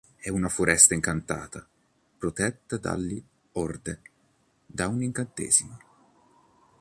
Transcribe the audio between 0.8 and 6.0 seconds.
incantata, protetta dagli Horde da un incantesimo.